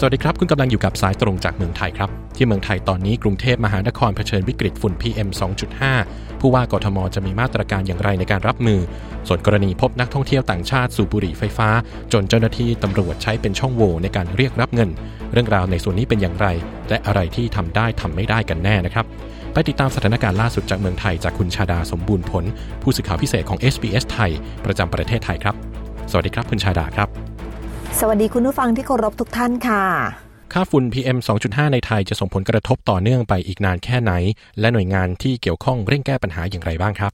[0.00, 5.28] สวัสดีครับ คุณกำลังอยู่กับสายตรงจากเมืองไทยครับ ที่เมืองไทยตอนนี้กรุงเทพมหานครเผชิญวิกฤตฝุ่น PM
[5.84, 8.80] 2.5 ผู้ว่ากทมจะมีมาตรการอย่างไรในการรับมือ
[9.28, 11.68] ส่วนกรณีพบนักท่องเที่ยวต่างชาติสูบบุหรี่ไฟฟ้า
[12.12, 14.90] จนเจ้าหน้าที่ตำรวจใช้เป็นช่องโหว่ในการเรียกรับเงิน
[15.32, 16.46] เรื่องราวในส่วนนี้เป็นอย่างไร
[16.88, 19.06] และอะไรที่ทำได้ทำไม่ได้กันแน่นะครับ
[19.52, 22.44] ไปติดตามสถานการณ์ล่าสุดจากเมืองไทยจากคุณชาดาสมบูรณ์ผล
[22.82, 24.30] ผู้สื่อข่าวพิเศษของ SBS ไทย
[24.64, 25.54] ประจำประเทศไทยครับ
[26.10, 27.05] สวัสดีครับคุณชาดาครับ
[28.00, 29.84] สวัสดีคุณผู้ฟังที่เคารพทุกท่านค่ะ
[30.52, 34.12] ค่าฝุ่น PM 2.5 ในไทยจะส่งผลกระทบต่อเนื่องไปอีกนานแค่ไหน
[34.60, 37.12] และหน่วยงานที่เกี่ยวข้องเร่งแก้ปัญหาอย่างไรบ้างครับ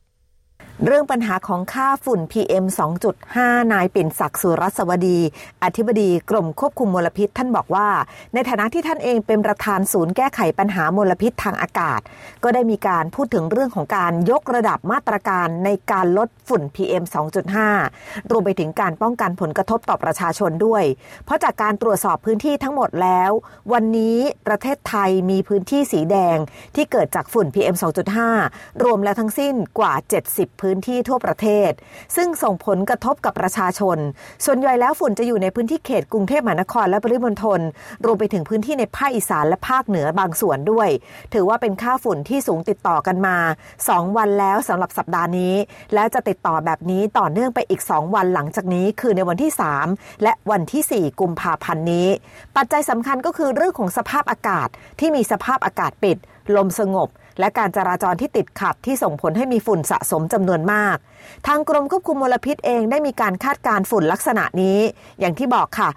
[0.87, 2.65] เรื่องปัญหาของค่าฝุ่น PM
[3.19, 5.19] 2.5 นายปิ่นศักดิ์สุรสวดี
[5.65, 7.89] อธิบดีกรมควบคุมมลพิษ ท่านบอกว่า
[8.35, 12.01] ในฐานะที่ท่านเองเป็นประธานศูนย์แก้ไขปัญหามลพิษทางอากาศ
[12.43, 17.05] ก็ได้มีการพูดถึงเรื่องของการยกระดับมาตรการในการลดฝุ่น PM
[17.67, 20.85] 2.5 รวมไปถึงการป้องกันผลกระทบต่อประชาชนด้วย
[21.25, 23.31] เพราะจากการตรวจสอบพื้นที่ทั้งหมดแล้ว
[23.73, 26.37] วันนี้ประเทศไทยมีพื้นที่สีแดง
[26.75, 27.77] ที่เกิดจากฝุ่น PM
[28.29, 29.95] 2.5 รวมแล้วทั้งสิ้นกว่า
[30.27, 31.71] 70 พื้นื้นที่ทั่วประเทศ
[32.17, 33.99] ซึ่งส่งผลกระทบกับประชาชน
[34.45, 37.61] ส่วนใหญ่แล้วฝุ่นจะอยู่ในพื้นที่เขตกรุงเทพมหานครและปริมณฑล
[38.05, 40.89] รวมไปถึงพื้นที่ในภาคอีสานและภาคเหนือบางส่วนด้วย
[41.35, 43.37] ถือว่าเป็นค่าฝุ่นที่สูงติดต่อกันมา
[43.81, 45.55] 2 วันแล้วสำหรับสัปดาห์นี้
[45.95, 49.53] และจะติดต่อแบบนี้ต่อเนื่องไปอีก 2 วันหลังจากนี้ คือในวันที่
[49.87, 52.09] 3 และวันที่ 4 กุมภาพันธ์นี้
[52.57, 54.69] ปัจจัยสำคัญก็คือเรื่องของสภาพอากาศ
[55.01, 56.19] ที่มีสภาพอากาศปิด
[56.57, 57.09] ลมสงบ
[57.41, 60.97] และการจราจรที่ติดขัดที่ส่งผลให้มีฝุ่นสะสมจำนวนมาก
[61.47, 64.79] ทางกรมควบคุมมลพิษเองได้มีการคาดการฝุ่นลักษณะนี้
[65.21, 65.89] อย่างที่บอกค่ะ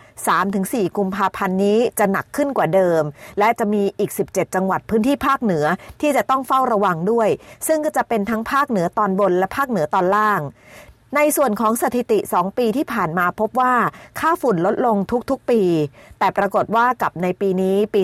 [0.43, 3.03] 3-4 กุมภาพันธ์นี้จะหนักขึ้นกว่าเดิม
[3.39, 5.66] และจะมีอีก 17 จังหวัดพื้นที่ภาคเหนือ
[6.01, 7.29] ที่จะต้องเฝ้าระวังด้วย
[7.67, 10.41] ซึ่งก็จะเป็นทั้งภาคเหนือตอนบนและภาคเหนือตอนล่าง
[11.16, 13.74] ในส่วนของสถิติ 2 ปีที่ผ่านมาพบว่า
[14.19, 14.97] ค่าฝุ่นลดลง
[15.29, 15.62] ทุกๆปี
[16.19, 18.02] แต่ปรากฏว่ากับในปีนี้ปี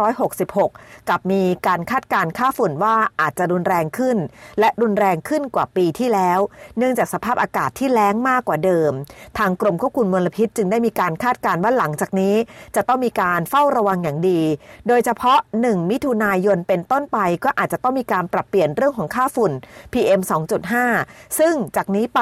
[0.00, 4.16] 2566 กับมีการคาดการค่าฝุ่นว่าอาจจะรุนแรงขึ้น
[4.60, 6.38] และรุนแรงขึ้นกว่าปีที่แล้ว
[6.78, 8.92] เนื่องจากสภาพอากาศที่แล้งมากกว่าเดิม
[9.38, 12.34] ทางกรมควบคุมมลพิษจึงได้มีการคาดการว่าหลังจากนี้
[12.76, 14.40] จะต้องมีการเฝ้าระวังอย่างดี
[14.88, 19.52] โดยเฉพาะ 1 มิถุนายนเป็นต้นไปก็อาจจะต้องมีการปรับเปลี่ยนเรื่องของค่าฝุ่น
[19.92, 20.20] PM
[20.78, 22.20] 2.5 ซึ่งจากนี้ไป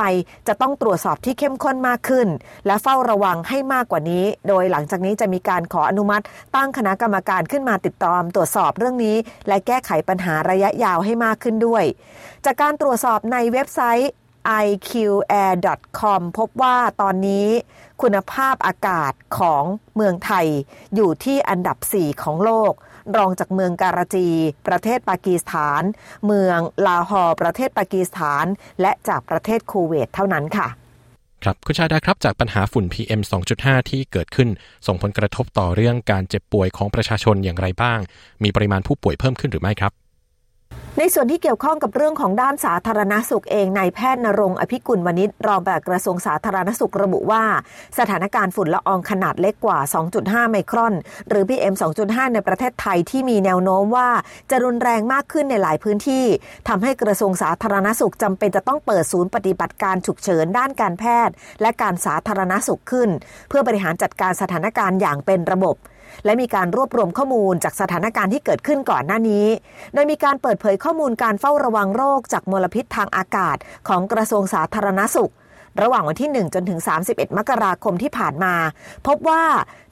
[0.48, 2.28] จะต้องตรวจสอบที่เข้มข้นมากขึ้น
[2.66, 6.24] และเฝ้าระวังให้มากกว่านี้ โดยหลังจากนี้จะมีการขออนุมัติ
[6.56, 9.16] ตั้งคณะกรรมการขึ้นมาติดตามตรวจสอบเรื่องนี้
[9.48, 11.84] และแก้ไขปัญหาระยะยาวให้มากขึ้นด้วย
[12.44, 14.10] จากการตรวจสอบในเว็บไซต์
[14.64, 17.48] iqair.com พบว่าตอนนี้
[18.02, 19.64] คุณภาพอากาศของ
[19.96, 20.46] เมืองไทย
[20.94, 22.72] อยู่ที่อันดับ 4 ของโลก
[23.16, 24.28] รองจากเมืองการาจี
[24.66, 25.82] ประเทศปากีสถาน
[26.26, 28.44] เมืองลาฮอร์ประเทศปากีสถาน
[28.80, 30.68] และจากประเทศคูเวตเท่านั้นค่ะ
[31.44, 33.20] ครับคุณชาดาครับจากปัญหาฝุ่น PM
[33.56, 34.48] 2.5 ที่เกิดขึ้น
[34.86, 37.98] ส่งผลกระทบต่อเรื่องการเจ็บป่วยของประชาชนอย่างไรบ้าง
[38.42, 39.92] มีปริมาณผู้ป่วยเพิ่มขึ้นหรือไม่ครับ
[40.98, 47.44] ในส่วนที่เกี่ยวข้องกับเรื่องของด้านสาธารณสุขเองนายแพทย์นรงอภิกุลวณิชรองปลัดกระทรวงสาธารณสุขระบุว่า
[47.98, 49.78] สถานการณ์ฝุ่นละอองขนาดเล็กกว่า
[50.14, 50.94] 2.5 ไมครอน
[51.28, 54.08] หรือ PM 2.5 ในประเทศไทยที่มีแนวโน้มว่า
[54.50, 56.24] จะรุนแรงมากขึ้นในหลายพื้นที่
[56.68, 63.08] ทำให้กระทรวงสาธารณสุขจำเป็นจะต้องเปิดศูนย์ปฏิบัติการฉุกเฉินด้านการแพทย์ และการสาธารณสุขขึ้น
[63.48, 65.76] เพื่อบริหารจัดการสถานการณ์อย่างเป็นระบบ
[66.24, 69.46] และมีการรวบรวมข้อมูลจากสถานการณ์ที่เกิดขึ้นก่อนหน้านี้
[69.94, 73.56] โดยมีการเปิดเผยข้อมูลการเฝ้าระวังโรคจากมลพิษทางอากาศ
[73.88, 75.32] ของกระทรวงสาธารณสุข
[75.82, 78.54] ระหว่างวันที่ 1 จนถึง 31 มกราคมที่ผ่านมา
[79.06, 79.42] พบว่า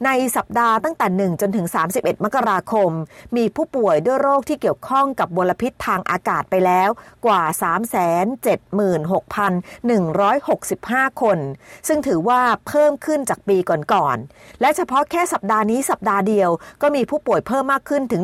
[0.07, 2.91] ในสัปดาห์ตั้งแต่ 1 จนถึง 31 มกราคม
[3.37, 6.89] มีผู้ป่วยด้วยโรคที่เกี่ยวข้องกับมลพิษทางอากาศไปแล้ว
[7.27, 7.43] กว่า
[11.09, 11.39] 376,165 คน
[11.89, 16.51] ซึ่งถือว่าเพิ่มขึ้นจากปีก่อนๆ และเฉพาะแค่สัปดาห์นี้สัปดาห์เดียว
[16.83, 18.23] ก็มีผู้ป่วยเพิ่มมากขึ้นถึง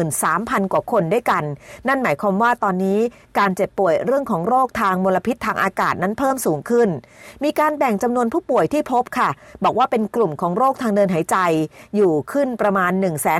[0.00, 1.44] 163,000 กว่าคนด้วยกัน
[1.88, 2.98] นั่นหมายความว่าตอนนี้
[3.38, 6.88] การเจ็บป่วยเรื่องของโรคทางมลพิษทางอากาศนั้นเพิ่มสูงขึ้น
[7.44, 9.28] มีการแบ่งจำนวนผู้ป่วยที่พบค่ะ
[9.64, 11.36] บอกว่าเป็นกลุ่มของโรคทางเดินหายใจ
[11.96, 12.92] อยู่ขึ้นประมาณ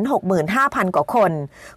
[0.04, 1.32] 165,000 กว่าคน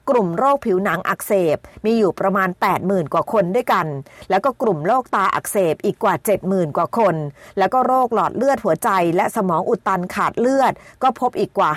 [0.09, 2.49] กลุ่มโรคผิวหนังอักเสบ มีอยู่ประมาณ
[2.81, 3.85] 80,000 กว่าคนด้วยกัน
[4.29, 6.15] แล้วก็กลุ่มโรคตาอักเสบอีกกว่า
[6.45, 7.15] 70,000 กว่าคน
[7.57, 10.73] แล้วก็โรคหลอดเลือดหัวใจ และสมองอุดตันขาดเลือด
[11.03, 11.69] ก็พบอีกกว่า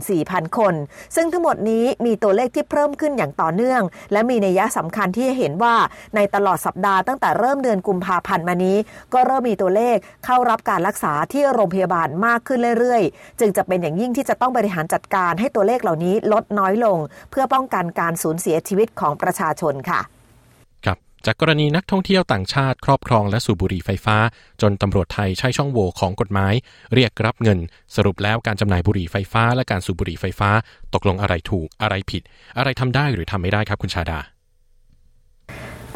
[0.00, 0.74] 54,000 คน
[1.16, 3.82] ซึ่งทั้งหมดนี้มีตัวเลขที่เพิ่มขึ้นอย่างต่อเนื่อง
[4.12, 5.74] และมีนัยะสำคัญที่เห็นว่า
[6.14, 8.76] ในตลอดสัปดาห์ตั้งแต่เริ่มเดือนกุมภาพันธ์มานี้
[9.14, 16.98] ก็เริ่มมีตัวเลขเข้ารับการรักษาที่โรงพยาบาลมากขึ้นเรื่อยๆ จึงจะเป็นอย่างยิ่งที่จะต้องบริหารจัดการให้ตัวเลขเหล่านี้ลดน้อยลง
[17.30, 20.00] เพื่อป้องกันการสูญเสียชีวิตของประชาชนค่ะ
[20.84, 24.16] ครับจากกรณีนักท่องเที่ยวต่างชาติครอบครองและสูบบุหรี่ไฟฟ้า
[24.62, 26.54] จนตำรวจไทยใช้ช่องโหว่ของกฎหมาย
[26.94, 27.58] เรียกรับเงิน
[27.96, 30.50] สรุปแล้วการจำหน่ายบุหรี่ไฟฟ้าและการสูบบุหรี่ไฟฟ้า
[30.94, 32.22] ตกลงอะไรถูกอะไรผิด
[32.58, 34.20] อะไรทำได้หรือทำไม่ได้ครับคุณชาดา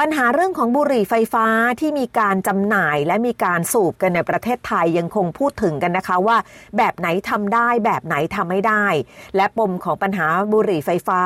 [0.00, 1.46] ปัญหาเรื่องของบุหรี่ไฟฟ้า
[1.80, 6.36] ที่มีการจำหน่ายและมีการสูบกันในประเทศไทยยังคงพูดถึงกันนะคะว่า
[6.76, 8.86] แบบไหนทำได้แบบไหนทำไม่ได้
[9.36, 11.20] และปมของปัญหาบุหรี่ไฟฟ้า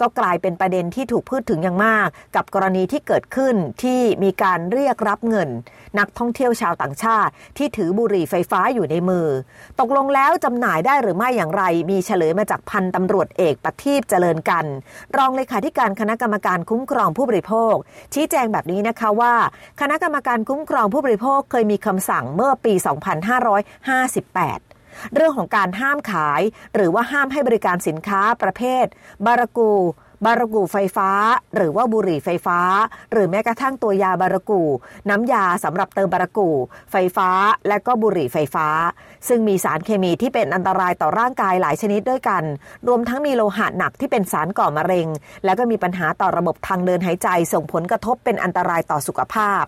[0.00, 5.48] ก็กลายเป็นประเด็นที่ถูกพูดถึงอย่างมาก กับกรณีที่เกิดขึ้นที่มีการเรียกรับเงิน
[5.98, 9.26] นักท่องเที่ยวชาวต่างชาติ ที่ถือบุหรี่ไฟฟ้าอยู่ในมือ
[9.80, 14.64] ตกลงแล้วจำหน่ายได้หรือไม่อย่างไร มีเฉลยมาจากพันตำรวจเอกปฏิบเจริญกัน
[15.16, 17.74] รองเลขาธิการคณะกรรมการคุ้มครองผู้บริโภค
[18.14, 19.34] ชี้แจงแบบนี้นะคะว่า
[19.80, 22.74] คณะกรรมการคุ้มครองผู้บริโภคเคยมีคำสั่งเมื่อปี
[23.94, 26.42] 2558เรื่องของการห้ามขาย
[26.74, 28.86] หรือว่าห้ามให้บริการสินค้าประเภท
[29.26, 29.72] บารากู
[30.24, 31.10] บารากูไฟฟ้า
[31.56, 32.58] หรือว่าบุหรี่ไฟฟ้า
[33.12, 34.62] หรือแม้กระทั่งตัวยาบารากู
[35.10, 36.50] น้ำยาสำหรับเติมบารากู
[36.92, 37.28] ไฟฟ้า
[37.68, 38.66] และก็บุหรี่ไฟฟ้า
[39.28, 42.42] ซึ่งมีสารเคมีที่เป็นอันตรายต่อร่างกายหลายชนิดด้วยกัน
[42.88, 45.08] รวมทั้งมีโลหะหนักที่เป็นสารก่อมะเร็ง
[45.44, 49.64] แล้วก็มีปัญหาต่อระบบทางเดินหายใจส่งผลกระทบเป็นอันตรายต่อสุขภาพ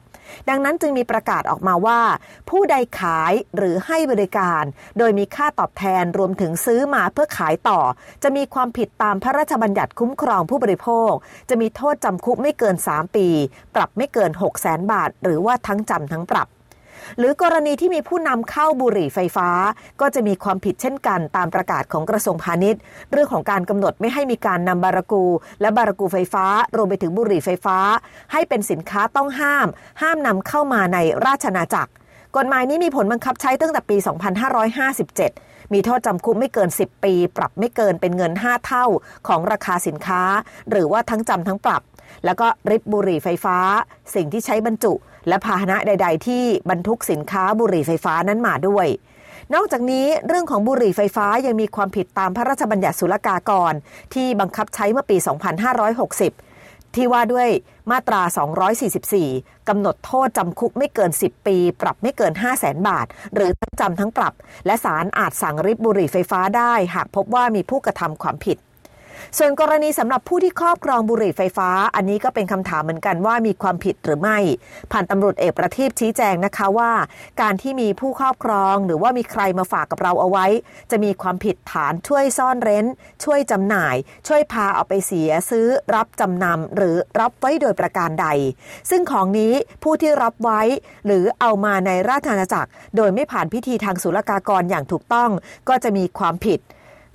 [0.48, 2.00] ดังนั้นจึงมีประกาศออกมาว่า
[2.50, 4.62] ผู้ใดขายหรือให้บริการ
[4.98, 7.80] โดยมีค่าตอบแทนรวมถึงซื้อมาเพื่อขายต่อ
[8.22, 11.12] จะมีความผิดตามพระราชบัญญัติคุ้มครองผู้บริโภค
[11.48, 13.28] จะมีโทษจำคุกไม่เกิน 3 ปี
[13.74, 16.48] ปรับไม่เกิน 6 0 0 0 0 0บาท หรือว่าทั้งจำทั้งปรับ
[17.18, 19.48] หรือกรณีที่มีผู้นำเข้าบุหรี่ไฟฟ้า
[20.00, 22.80] ก็จะมีความผิดเช่นกันตามประกาศของกระทรวงพาณิชย์
[23.12, 25.24] เรื่องของการกำหนดไม่ให้มีการนำบารากู
[25.60, 26.44] และบารากูไฟฟ้า
[26.76, 27.78] รวมไปถึงบุหรี่ไฟฟ้า
[28.32, 29.68] ให้เป็นสินค้าต้องห้าม
[30.02, 31.92] ห้ามนำเข้ามาในราชอาณาจักร
[32.36, 33.96] กฎหมายนี้มีผลบังคับใช้ตั้งแต่ปี
[34.84, 38.86] 2557 มีโทษจำคุกไม่เกิน 10 ปี ปรับไม่เกินเป็นเงิน 5 เท่า
[39.28, 40.22] ของราคาสินค้า
[40.70, 41.82] หรือว่าทั้งจำทั้งปรับ
[42.24, 43.58] แล้วก็ริบบุหรี่ไฟฟ้า
[44.14, 44.92] สิ่งที่ใช้บรรจุ
[45.28, 48.86] และพาหนะใด ๆ ที่บรรทุกสินค้าบุหรี่ไฟฟ้านั้นมาด้วย
[49.54, 53.72] นอกจากนี้เรื่องของบุหรี่ไฟฟ้ายังมีความผิดตามพระราชบัญญัติศุลกากร
[54.14, 55.16] ที่บังคับใช้เมื่อปี
[55.86, 56.55] 2560
[56.96, 57.48] ที่ว่าด้วย
[57.90, 58.22] มาตรา
[58.94, 64.34] 244 กำหนดโทษจำคุกไม่เกิน 10 ปี ปรับไม่เกิน 5 0 0แสนบาท หรือทั้งจำทั้งปรับ
[64.66, 68.58] และศาลอาจสั่งริบบุหรี่ไฟฟ้าได้ หากพบว่ามีผู้กระทำความผิด
[69.38, 74.38] ส่วนกรณีสำหรับผู้ที่ครอบครองบุหรี่ไฟฟ้า อันนี้ก็เป็นคำถามเหมือนกันว่ามีความผิดหรือไม่
[74.92, 76.92] ผ่านตำรวจเอกประทีปชี้แจงนะคะว่า
[77.42, 80.46] การที่มีผู้ครอบครองหรือว่ามีใครมาฝากกับเราเอาไว้
[80.90, 82.86] จะมีความผิดฐานช่วยซ่อนเร้น
[83.24, 83.96] ช่วยจำหน่าย
[84.28, 88.26] ช่วยพาเอาไปเสียซื้อ รับจำนำหรือรับไว้โดยประการใด
[88.90, 89.52] ซึ่งของนี้
[89.82, 90.60] ผู้ที่รับไว้
[91.06, 95.30] หรือเอามาในราชอาณาจักร โดยไม่ผ่านพิธีทางศุลกากรอย่างถูกต้อง
[95.68, 96.60] ก็จะมีความผิด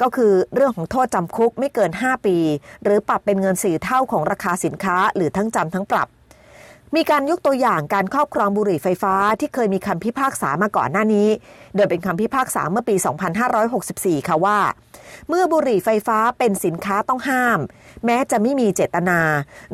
[0.02, 2.38] ก็คือเรื่องของโทษจำคุกไม่เกิน 5 ปี
[2.84, 6.08] หรือปรับเป็นเงินสี่เท่าของราคาสินค้า หรือทั้งจำทั้งปรับ
[6.96, 11.28] มีการยกตัวอย่างการครอบครองบุหรี่ไฟฟ้าที่เคยมีคำพิพากษามาก่อนหน้านี้
[11.76, 12.96] โดยเป็นคำพิพากษาเมื่อปี
[13.62, 14.60] 2564 ค่ะว่า
[15.30, 17.60] เมื่อบุหรี่ไฟฟ้าเป็นสินค้าต้องห้าม
[18.06, 19.20] แม้จะไม่มีเจตนา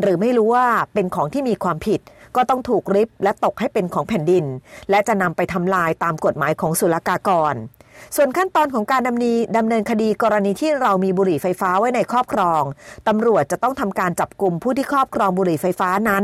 [0.01, 1.99] หรือไม่รู้ว่าเป็นของที่มีความผิด
[2.35, 4.45] ก็ต้องถูกริบและตกให้เป็นของแผ่นดิน
[4.89, 7.55] และจะนำไปทำลายตามกฎหมายของศุลกากร
[8.15, 12.63] ส่วนขั้นตอนของการดำเนินดำเนินคดีกรณีที่เรามีบุหรี่ไฟฟ้าไว้ในครอบครอง
[13.07, 16.23] ตำรวจจะต้องทำการจับกลุ่มผู้ที่ครอบครองบุหรี่ไฟฟ้านั้น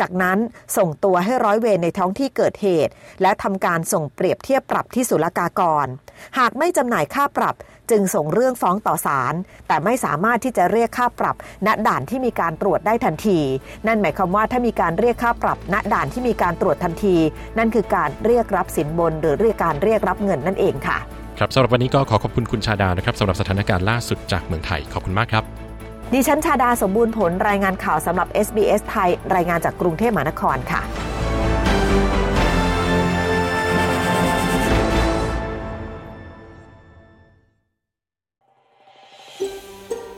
[0.00, 0.38] จากนั้น
[0.76, 2.92] ส่งตัวให้ร้อยเวรในท้องที่เกิดเหตุ
[3.22, 5.86] และทำการส่งเปรียบเทียบปรับที่ศุลกากร
[6.38, 7.56] หากไม่จำหน่ายค่าปรับ
[7.90, 9.34] จึงส่งเรื่องฟ้องต่อศาล
[9.68, 13.40] แต่ไม่สามารถที่จะเรียกค่าปรับ ณด่านที่มีการตรวจได้ทันที
[13.86, 17.16] นั่นหมายความว่าถ้ามีการเรียกค่าปรับ ณด่านที่มีการตรวจทันที
[17.58, 20.98] นั่นคือการเรียกรับสินบน หรือเรียกการเรียกรับเงินนั่นเองค่ะ
[21.38, 25.59] ครับสำหรับวันนี้ก็ขอขอบคุณคุณชาดานะครับสำหรับสถานการณ์ล่าสุดจากเมืองไทยขอบคุณมากครับ
[26.14, 30.82] ดิฉันชาดาสมบูรณ์ผลรายงานข่าวสำหรับ SBS ไทย รายงานจากกรุงเทพมหานครค่ะ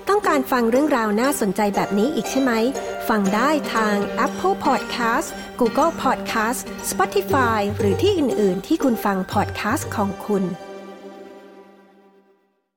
[0.08, 2.52] ต้องการฟังเรื่องราวน่าสนใจแบบนี้อีกใช่ไหม
[3.08, 3.96] ฟังได้ทาง
[4.26, 5.28] Apple Podcast
[5.60, 10.44] Google Podcast Spotify หรือที่อื่น ๆ ที่คุณฟัง podcast ของคุณ